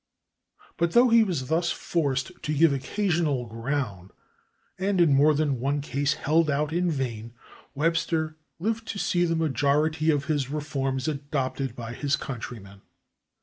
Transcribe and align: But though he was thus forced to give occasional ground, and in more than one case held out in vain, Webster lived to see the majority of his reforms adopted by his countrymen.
But 0.77 0.93
though 0.93 1.09
he 1.09 1.23
was 1.23 1.47
thus 1.47 1.69
forced 1.69 2.31
to 2.41 2.55
give 2.57 2.73
occasional 2.73 3.45
ground, 3.45 4.09
and 4.79 4.99
in 4.99 5.13
more 5.13 5.35
than 5.35 5.59
one 5.59 5.79
case 5.79 6.13
held 6.15 6.49
out 6.49 6.73
in 6.73 6.89
vain, 6.89 7.33
Webster 7.75 8.35
lived 8.57 8.87
to 8.87 8.97
see 8.97 9.25
the 9.25 9.35
majority 9.35 10.09
of 10.09 10.25
his 10.25 10.49
reforms 10.49 11.07
adopted 11.07 11.75
by 11.75 11.93
his 11.93 12.15
countrymen. 12.15 12.81